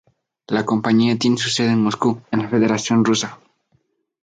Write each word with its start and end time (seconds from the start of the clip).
La 0.47 0.65
compañía 0.65 1.15
tiene 1.19 1.37
su 1.37 1.49
sede 1.51 1.69
en 1.69 1.83
Moscú, 1.83 2.23
en 2.31 2.39
la 2.41 2.49
Federación 2.49 3.05
Rusa. 3.05 3.39